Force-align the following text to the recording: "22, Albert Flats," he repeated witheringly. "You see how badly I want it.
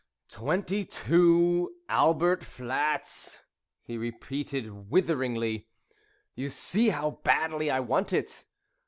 "22, 0.31 1.71
Albert 1.87 2.43
Flats," 2.43 3.43
he 3.83 3.99
repeated 3.99 4.89
witheringly. 4.89 5.67
"You 6.33 6.49
see 6.49 6.89
how 6.89 7.19
badly 7.23 7.69
I 7.69 7.81
want 7.81 8.11
it. 8.11 8.47